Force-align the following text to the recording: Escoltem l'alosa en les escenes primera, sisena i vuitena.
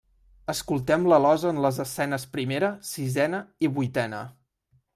Escoltem 0.53 1.03
l'alosa 1.11 1.51
en 1.55 1.59
les 1.65 1.77
escenes 1.83 2.25
primera, 2.37 2.71
sisena 2.93 3.43
i 3.67 3.71
vuitena. 3.77 4.23